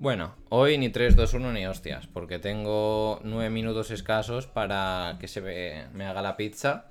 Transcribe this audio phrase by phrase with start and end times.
[0.00, 5.26] Bueno, hoy ni 3, 2, 1 ni hostias, porque tengo 9 minutos escasos para que
[5.26, 6.84] se me, haga la pizza,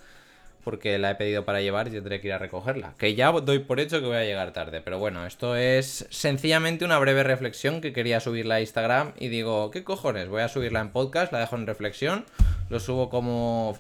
[0.66, 2.96] porque la he pedido para llevar y tendré que ir a recogerla.
[2.98, 6.84] Que ya doy por hecho que voy a llegar tarde, pero bueno, esto es sencillamente
[6.84, 10.28] una breve reflexión que quería subirla a Instagram y digo, ¿qué cojones?
[10.28, 12.26] Voy a subirla en podcast, la dejo en reflexión,
[12.70, 13.80] lo subo como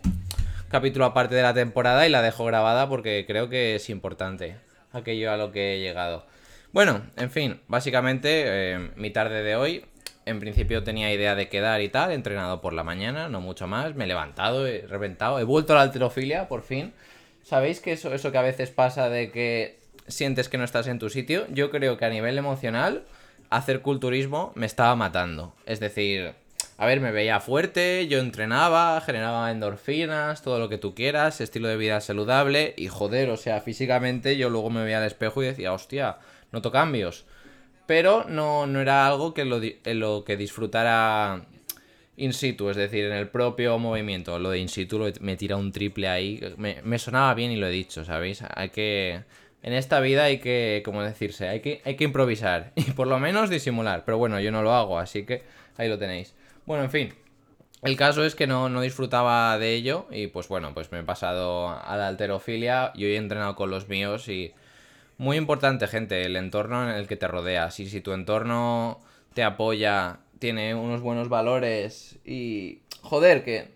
[0.69, 4.55] capítulo aparte de la temporada y la dejo grabada porque creo que es importante
[4.93, 6.25] aquello a lo que he llegado.
[6.73, 9.85] Bueno, en fin, básicamente eh, mi tarde de hoy,
[10.25, 13.67] en principio tenía idea de quedar y tal, he entrenado por la mañana, no mucho
[13.67, 16.93] más, me he levantado, he reventado, he vuelto a la alterofilia, por fin.
[17.43, 20.99] ¿Sabéis que eso, eso que a veces pasa de que sientes que no estás en
[20.99, 21.45] tu sitio?
[21.49, 23.03] Yo creo que a nivel emocional,
[23.49, 25.55] hacer culturismo me estaba matando.
[25.65, 26.33] Es decir,
[26.77, 31.69] a ver, me veía fuerte, yo entrenaba, generaba endorfinas, todo lo que tú quieras, estilo
[31.69, 35.47] de vida saludable y joder, o sea, físicamente yo luego me veía al espejo y
[35.47, 36.17] decía, hostia,
[36.51, 37.25] noto cambios.
[37.85, 41.45] Pero no, no era algo que lo, lo que disfrutara
[42.17, 44.37] in situ, es decir, en el propio movimiento.
[44.39, 46.41] Lo de in situ me tira un triple ahí.
[46.57, 48.43] Me, sonaba bien y lo he dicho, ¿sabéis?
[48.53, 49.23] Hay que.
[49.63, 53.19] En esta vida hay que, como decirse, hay que, hay que improvisar y por lo
[53.19, 54.03] menos disimular.
[54.05, 55.43] Pero bueno, yo no lo hago, así que
[55.77, 56.35] ahí lo tenéis.
[56.65, 57.13] Bueno, en fin.
[57.83, 61.03] El caso es que no, no disfrutaba de ello y pues bueno, pues me he
[61.03, 62.91] pasado a la alterofilia.
[62.95, 64.53] Yo he entrenado con los míos y
[65.17, 67.79] muy importante, gente, el entorno en el que te rodeas.
[67.79, 68.99] Y si tu entorno
[69.33, 72.81] te apoya, tiene unos buenos valores y...
[73.01, 73.69] Joder, que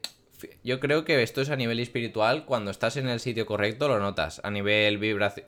[0.63, 3.99] yo creo que esto es a nivel espiritual, cuando estás en el sitio correcto lo
[3.99, 5.45] notas, a nivel vibración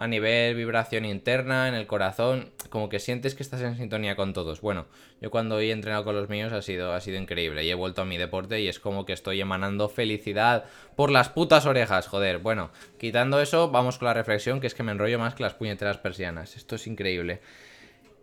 [0.00, 4.32] a nivel vibración interna, en el corazón, como que sientes que estás en sintonía con
[4.32, 4.62] todos.
[4.62, 4.86] Bueno,
[5.20, 8.00] yo cuando he entrenado con los míos ha sido, ha sido increíble y he vuelto
[8.00, 10.64] a mi deporte y es como que estoy emanando felicidad
[10.96, 12.38] por las putas orejas, joder.
[12.38, 15.52] Bueno, quitando eso, vamos con la reflexión, que es que me enrollo más que las
[15.52, 16.56] puñeteras persianas.
[16.56, 17.42] Esto es increíble.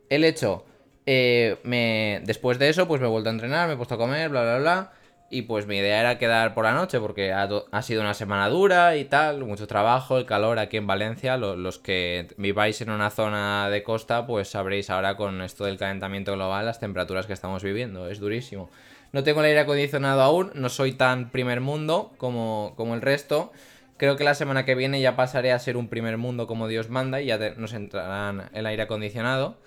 [0.10, 0.66] El hecho,
[1.06, 2.22] eh, me...
[2.26, 4.42] después de eso, pues me he vuelto a entrenar, me he puesto a comer, bla,
[4.42, 4.94] bla, bla.
[5.30, 8.96] Y pues mi idea era quedar por la noche porque ha, sido una semana dura
[8.96, 11.36] y tal, mucho trabajo, el calor aquí en Valencia.
[11.36, 16.34] los que viváis en una zona de costa, pues sabréis ahora con esto del calentamiento
[16.34, 18.08] global las temperaturas que estamos viviendo.
[18.10, 18.70] Es durísimo.
[19.12, 23.52] No tengo el aire acondicionado aún, no soy tan primer mundo como, como el resto.
[23.98, 26.90] Creo que la semana que viene ya pasaré a ser un primer mundo como Dios
[26.90, 29.58] manda y ya nos entrarán el aire acondicionado.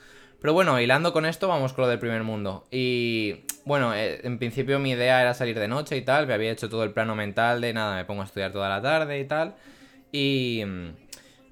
[0.41, 2.67] Pero bueno, hilando con esto, vamos con lo del primer mundo.
[2.71, 6.27] Y bueno, eh, en principio mi idea era salir de noche y tal.
[6.27, 8.81] Me había hecho todo el plano mental de nada, me pongo a estudiar toda la
[8.81, 9.55] tarde y tal.
[10.13, 10.63] Y,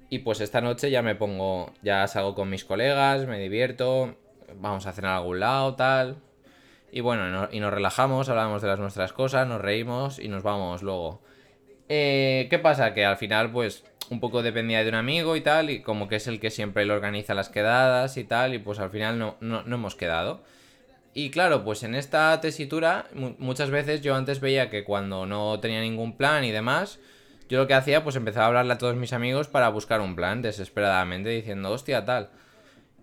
[0.09, 4.15] y pues esta noche ya me pongo, ya salgo con mis colegas, me divierto,
[4.55, 6.17] vamos a cenar a algún lado, tal.
[6.91, 10.81] Y bueno, y nos relajamos, hablamos de las nuestras cosas, nos reímos y nos vamos
[10.81, 11.21] luego.
[11.89, 12.93] Eh, ¿Qué pasa?
[12.93, 16.17] Que al final, pues, un poco dependía de un amigo y tal, y como que
[16.17, 19.37] es el que siempre le organiza las quedadas y tal, y pues al final no,
[19.41, 20.41] no, hemos quedado.
[21.13, 23.07] Y claro, pues en esta tesitura
[23.39, 26.99] muchas veces yo antes veía que cuando no tenía ningún plan y demás,
[27.49, 30.15] yo lo que hacía pues empezaba a hablarle a todos mis amigos para buscar un
[30.15, 32.29] plan desesperadamente diciendo, hostia, tal.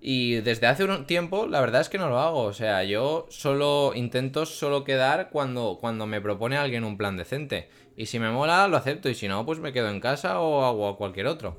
[0.08, 3.26] Y desde hace un tiempo la verdad es que no lo hago, o sea, yo
[3.28, 7.68] solo intento solo quedar cuando, cuando me propone alguien un plan decente.
[7.96, 9.08] Y si me mola, lo acepto.
[9.08, 11.58] Y si no, pues me quedo en casa o hago cualquier otro.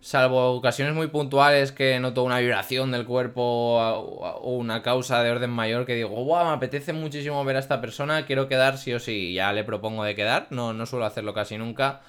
[0.00, 5.50] Salvo ocasiones muy puntuales que noto una vibración del cuerpo o una causa de orden
[5.50, 8.98] mayor que digo, guau, me apetece muchísimo ver a esta persona, quiero quedar sí o
[8.98, 9.34] sí.
[9.34, 10.46] Ya le propongo de quedar.
[10.48, 12.00] No, no suelo hacerlo casi nunca.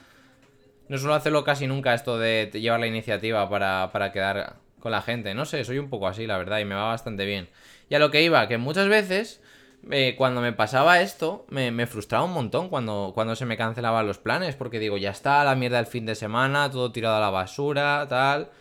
[0.88, 5.01] No suelo hacerlo casi nunca esto de llevar la iniciativa para, para quedar con la
[5.01, 5.34] gente.
[5.34, 7.50] No sé, soy un poco así, la verdad, y me va bastante bien.
[7.90, 9.41] Y a lo que iba, que muchas veces
[9.90, 14.19] eh, cuando me pasaba esto, me, frustraba un montón cuando, cuando se me cancelaban los
[14.19, 17.31] planes, porque digo, ya está, la mierda del fin de semana, todo tirado a la
[17.31, 18.51] basura, tal.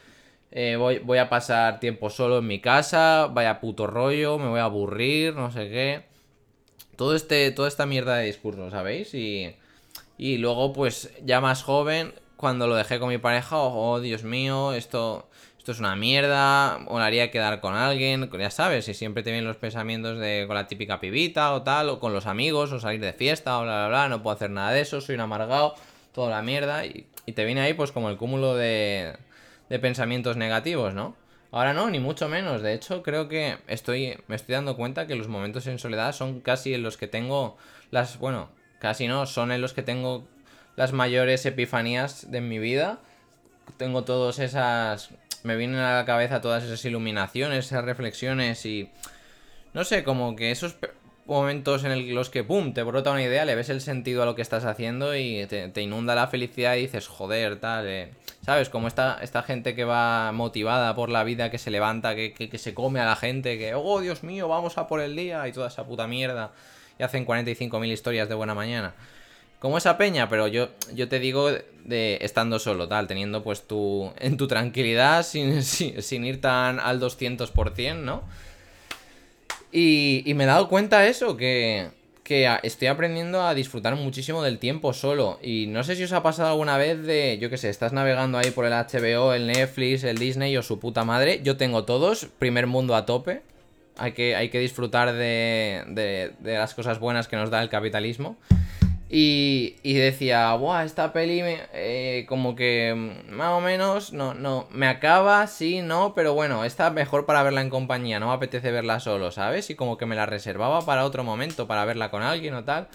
[0.51, 4.61] Eh, voy, voy a pasar tiempo solo en mi casa, vaya puto rollo, me voy
[4.61, 6.05] a aburrir, no sé qué.
[6.97, 9.13] Todo este, toda esta mierda de discurso, ¿sabéis?
[9.13, 9.55] Y,
[10.17, 14.73] y luego, pues, ya más joven, cuando lo dejé con mi pareja, oh, Dios mío,
[14.73, 15.29] esto
[15.65, 19.57] esto es una mierda, haría quedar con alguien, ya sabes, si siempre te vienen los
[19.57, 23.15] pensamientos de con la típica pibita o tal, o con los amigos, o salir de
[23.15, 25.75] fiesta, o bla, bla, bla, no puedo hacer nada de eso, soy un amargado,
[26.13, 29.17] toda la mierda, y, te viene ahí pues como el cúmulo de,
[29.71, 31.17] de pensamientos negativos, ¿no?
[31.51, 32.61] Ahora no, ni mucho menos.
[32.61, 36.41] De hecho, creo que estoy, me estoy dando cuenta que los momentos en soledad son
[36.41, 37.57] casi en los que tengo
[37.91, 38.51] las, bueno,
[38.81, 40.25] casi no, son en los que tengo
[40.77, 42.99] las mayores epifanías de mi vida.
[43.79, 45.11] Tengo todas esas
[45.45, 48.91] me vienen a la cabeza todas esas iluminaciones, esas reflexiones y...
[49.75, 50.77] No sé, como que esos
[51.27, 54.35] momentos en los que, ¡pum!, te brota una idea, le ves el sentido a lo
[54.35, 58.13] que estás haciendo y te, inunda la felicidad y dices, joder, tal, eh".
[58.45, 58.69] ¿sabes?
[58.69, 62.59] Como esta, esta gente que va motivada por la vida, que se levanta, que, que,
[62.59, 65.53] se come a la gente, que, oh, Dios mío, vamos a por el día y
[65.53, 66.53] toda esa puta mierda
[66.99, 68.95] y hacen 45.000 historias de buena mañana.
[69.65, 74.13] Como esa peña, pero yo, yo te digo de estando solo, tal, teniendo pues tu,
[74.19, 78.25] en tu tranquilidad, sin, sin, ir tan al 200%, ¿no?
[79.73, 81.89] Y, y me he dado cuenta eso, que,
[82.25, 85.39] que estoy aprendiendo a disfrutar muchísimo del tiempo solo.
[85.43, 88.37] Y no sé si os ha pasado alguna vez de, yo qué sé, estás navegando
[88.37, 91.41] ahí por el HBO, el Netflix, el Disney o su puta madre.
[91.43, 93.41] Yo tengo todos, primer mundo a tope.
[93.97, 97.71] Hay que, hay que disfrutar de, de, de las cosas buenas que nos da el
[97.71, 98.37] capitalismo.
[99.09, 104.89] Y, y decía, Buah, esta peli eh, como que más o menos no, no, me
[104.89, 109.01] acaba, sí, no, pero bueno, está mejor para verla en compañía, no me apetece verla
[109.01, 109.69] solo, ¿sabes?
[109.71, 112.89] Y como que me la reservaba para otro momento, para verla con alguien o tal.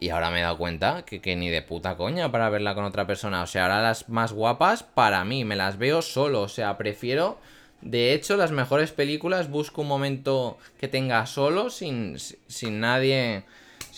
[0.00, 2.84] Y ahora me he dado cuenta que, que ni de puta coña para verla con
[2.84, 3.42] otra persona.
[3.42, 6.42] O sea, ahora las más guapas para mí, me las veo solo.
[6.42, 7.38] O sea, prefiero...
[7.80, 13.44] De hecho, las mejores películas busco un momento que tenga solo, sin, sin nadie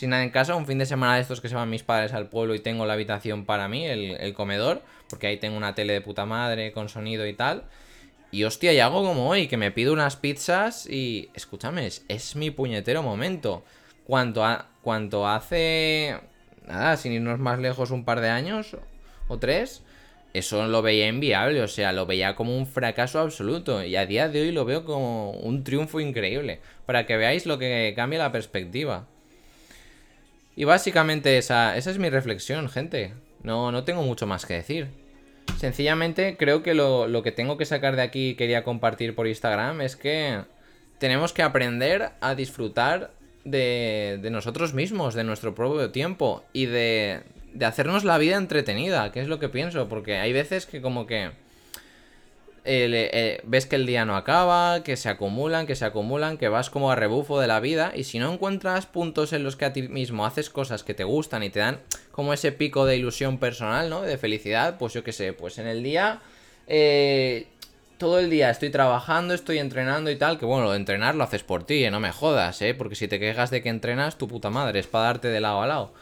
[0.00, 2.14] sin nada en casa, un fin de semana de estos que se van mis padres
[2.14, 4.80] al pueblo y tengo la habitación para mí, el, comedor,
[5.10, 7.64] porque ahí tengo una tele de puta madre con sonido y tal.
[8.30, 11.28] Y hostia, y hago como hoy, que me pido unas pizzas y.
[11.34, 13.62] Escúchame, es, mi puñetero momento.
[14.04, 16.16] Cuanto, a, cuanto hace.
[16.66, 18.78] Nada, sin irnos más lejos, un par de años
[19.28, 19.82] o tres.
[20.32, 23.84] Eso lo veía inviable, o sea, lo veía como un fracaso absoluto.
[23.84, 26.60] Y a día de hoy lo veo como un triunfo increíble.
[26.86, 29.06] Para que veáis lo que cambia la perspectiva.
[30.56, 33.14] Y básicamente esa, esa es mi reflexión, gente.
[33.42, 34.88] No, no tengo mucho más que decir.
[35.58, 39.80] Sencillamente creo que lo, que tengo que sacar de aquí y quería compartir por Instagram
[39.80, 40.42] es que
[40.98, 43.12] tenemos que aprender a disfrutar
[43.44, 47.20] de, de nosotros mismos, de nuestro propio tiempo y de,
[47.52, 51.06] de hacernos la vida entretenida, que es lo que pienso, porque hay veces que como
[51.06, 51.30] que
[52.64, 56.70] eh, ves que el día no acaba, que se acumulan, que se acumulan, que vas
[56.70, 59.72] como a rebufo de la vida y si no encuentras puntos en los que a
[59.72, 61.80] ti mismo haces cosas que te gustan y te dan
[62.10, 64.02] como ese pico de ilusión personal, ¿no?
[64.02, 66.20] De felicidad, pues yo qué sé, pues en el día...
[66.66, 67.46] Eh,
[68.00, 71.22] todo el día estoy trabajando, estoy entrenando y tal, que bueno, lo de entrenar lo
[71.22, 71.90] haces por ti, ¿eh?
[71.90, 72.72] no me jodas, ¿eh?
[72.72, 75.60] Porque si te quejas de que entrenas, tu puta madre, es para darte de lado
[75.60, 75.92] a lado.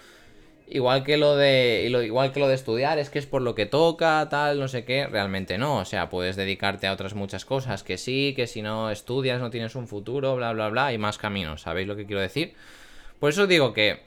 [0.70, 1.88] Igual que lo de.
[2.04, 4.84] igual que lo de estudiar, es que es por lo que toca, tal, no sé
[4.84, 5.06] qué.
[5.06, 5.78] Realmente no.
[5.78, 7.82] O sea, puedes dedicarte a otras muchas cosas.
[7.82, 10.86] Que sí, que si no estudias no tienes un futuro, bla, bla, bla.
[10.86, 11.62] Hay más caminos.
[11.62, 12.54] ¿Sabéis lo que quiero decir?
[13.18, 14.02] Por eso digo que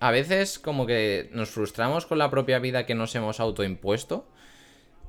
[0.00, 4.26] a veces como que nos frustramos con la propia vida que nos hemos autoimpuesto.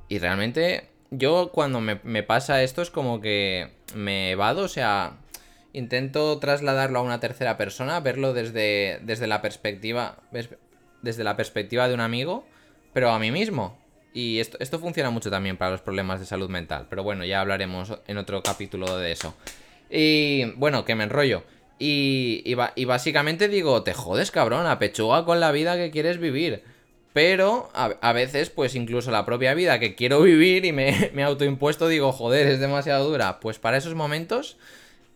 [0.09, 5.17] Y realmente yo cuando me, pasa esto es como que me evado, o sea,
[5.73, 10.17] intento trasladarlo a una tercera persona, verlo desde, desde la perspectiva,
[11.05, 12.45] desde la perspectiva de un amigo,
[12.91, 13.77] pero a mí mismo.
[14.13, 16.87] Y esto, esto funciona mucho también para los problemas de salud mental.
[16.89, 19.35] Pero bueno, ya hablaremos en otro capítulo de eso.
[19.89, 21.43] Y bueno, que me enrollo.
[21.77, 26.63] Y, y, básicamente digo, te jodes, cabrón, a pechuga con la vida que quieres vivir.
[27.11, 31.87] Pero a, veces, pues incluso la propia vida que quiero vivir y me, me autoimpuesto,
[31.87, 33.39] digo, joder, es demasiado dura.
[33.39, 34.57] Pues para esos momentos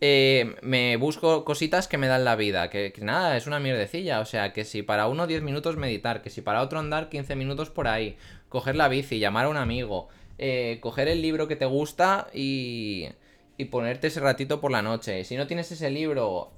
[0.01, 2.69] eh, me busco cositas que me dan la vida.
[2.69, 4.19] Que, nada, es una mierdecilla.
[4.19, 7.35] O sea, que si para uno 10 minutos meditar, que si para otro andar 15
[7.35, 8.17] minutos por ahí,
[8.49, 10.07] coger la bici, llamar a un amigo,
[10.37, 13.09] eh, coger el libro que te gusta y,
[13.57, 15.23] y ponerte ese ratito por la noche.
[15.25, 16.51] Si no tienes ese libro,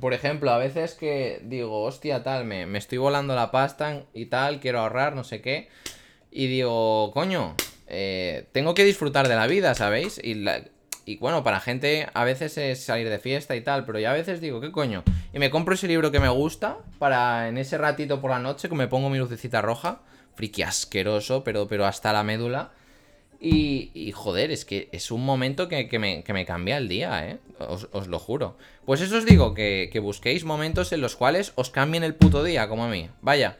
[0.00, 4.26] por ejemplo, a veces que digo, hostia, tal, me, me estoy volando la pasta y
[4.26, 5.68] tal, quiero ahorrar, no sé qué.
[6.30, 7.54] Y digo, coño,
[7.88, 10.20] eh, tengo que disfrutar de la vida, ¿sabéis?
[10.22, 10.62] Y la,
[11.06, 14.12] y bueno, para gente a veces es salir de fiesta y tal, pero yo a
[14.12, 15.04] veces digo, ¿qué coño?
[15.32, 18.68] Y me compro ese libro que me gusta para en ese ratito por la noche
[18.68, 20.00] que me pongo mi lucecita roja,
[20.34, 22.72] friki asqueroso, pero, pero hasta la médula.
[23.38, 27.38] Y, y joder, es que es un momento que, me, cambia el día, ¿eh?
[27.60, 28.56] Os, lo juro.
[28.84, 32.42] Pues eso os digo, que, que busquéis momentos en los cuales os cambien el puto
[32.42, 33.10] día, como a mí.
[33.20, 33.58] Vaya.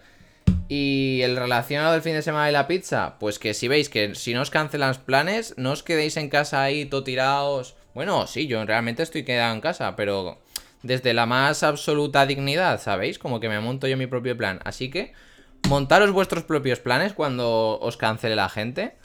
[0.68, 4.14] Y el relacionado del fin de semana de la pizza, pues que si veis que
[4.14, 7.76] si no os cancelan los planes, no os quedéis en casa ahí todo tirados.
[7.94, 10.42] Bueno, sí, yo realmente estoy quedado en casa, pero
[10.82, 13.18] desde la más absoluta dignidad, ¿sabéis?
[13.18, 14.60] Como que me monto yo mi propio plan.
[14.64, 15.12] Así que
[15.68, 18.96] montaros vuestros propios planes cuando os cancele la gente.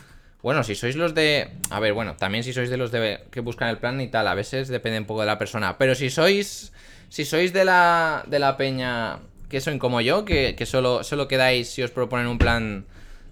[0.41, 1.51] Bueno, si sois los de...
[1.69, 4.27] A ver, bueno, también si sois de los de que buscan el plan y tal,
[4.27, 5.77] a veces depende un poco de la persona.
[5.77, 6.73] Pero si sois...
[7.09, 9.19] Si sois de la, de la peña
[9.51, 12.85] que son como yo, que, solo, solo quedáis si os proponen un plan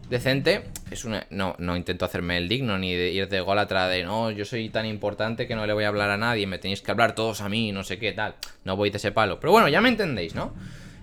[0.09, 4.03] decente, es una, no, no intento hacerme el digno ni de ir de golatra de
[4.03, 6.81] no, yo soy tan importante que no le voy a hablar a nadie, me tenéis
[6.81, 8.35] que hablar todos a mí, no sé qué tal.
[8.65, 9.39] No voy de ese palo.
[9.39, 10.53] Pero bueno, ya me entendéis, ¿no?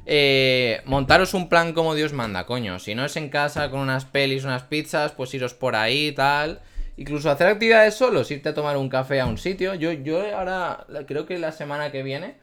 [0.04, 2.78] Eh, montaros un plan como Dios manda, coño.
[2.78, 6.60] Si no es en casa con unas pelis, unas pizzas, pues iros por ahí tal.
[6.98, 9.74] Incluso hacer actividades solos, irte a tomar un café a un sitio.
[9.74, 12.34] Yo, yo ahora creo que la semana que viene,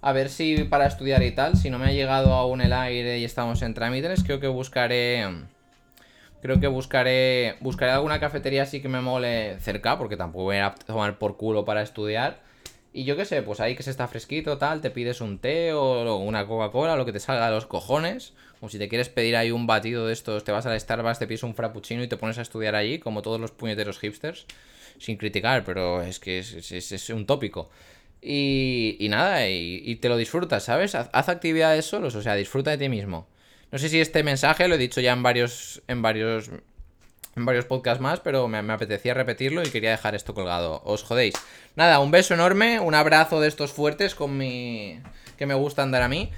[0.00, 3.18] a ver si para estudiar y tal, si no me ha llegado aún el aire
[3.18, 5.26] y estamos en trámites, creo que buscaré.
[6.40, 7.56] Creo que buscaré.
[7.60, 11.64] Buscaré alguna cafetería así que me mole cerca, porque tampoco voy a tomar por culo
[11.64, 12.40] para estudiar.
[12.92, 15.72] Y yo qué sé, pues ahí que se está fresquito, tal, te pides un té
[15.72, 18.32] o una Coca-Cola, lo que te salga de los cojones.
[18.60, 21.26] O si te quieres pedir ahí un batido de estos, te vas al Starbucks, te
[21.26, 24.46] pides un frappuccino y te pones a estudiar allí, como todos los puñeteros hipsters.
[24.98, 27.70] Sin criticar, pero es que es, un tópico.
[28.20, 30.94] Y, nada, y, te lo disfrutas, ¿sabes?
[30.94, 33.26] Haz, haz, actividades solos, o sea, disfruta de ti mismo.
[33.70, 36.50] No sé si este mensaje lo he dicho ya en varios, en varios
[37.38, 40.82] en varios podcasts más, pero me, apetecía repetirlo y quería dejar esto colgado.
[40.84, 41.34] Os jodéis.
[41.76, 45.00] Nada, un beso enorme, un abrazo de estos fuertes con mi.
[45.38, 46.30] que me gustan dar a mí.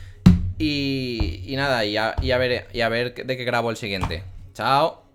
[0.59, 4.23] Y, y nada, y a ver, y a ver de qué grabo el siguiente.
[4.55, 5.10] Chao.